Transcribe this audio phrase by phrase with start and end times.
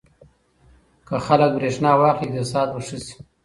[1.07, 3.15] که خلک برېښنا واخلي اقتصاد به ښه شي.